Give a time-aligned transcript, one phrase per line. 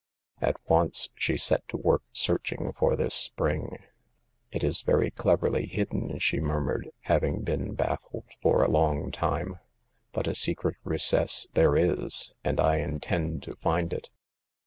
[0.41, 3.77] At once she set to work searching for this spring.
[4.13, 4.17] '*
[4.51, 9.59] It is very cleverly hidden," she murmured, having been baffled for a long time;
[10.11, 14.09] but a se cret recess there is, and I intend to find it.